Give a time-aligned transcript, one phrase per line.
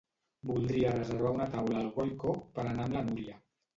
[0.51, 3.37] Voldria reservar una taula al Goiko per anar amb la Núria.